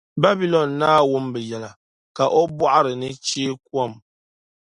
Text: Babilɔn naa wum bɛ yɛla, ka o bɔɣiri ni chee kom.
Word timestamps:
Babilɔn 0.21 0.69
naa 0.79 0.99
wum 1.09 1.25
bɛ 1.33 1.39
yɛla, 1.49 1.71
ka 2.15 2.23
o 2.39 2.41
bɔɣiri 2.57 2.93
ni 3.01 3.09
chee 3.25 3.51
kom. 3.67 3.91